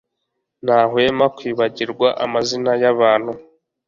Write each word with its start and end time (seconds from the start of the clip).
Ntahwema 0.65 1.25
kwibagirwa 1.35 2.07
amazina 2.25 2.71
yabantu 2.81 3.31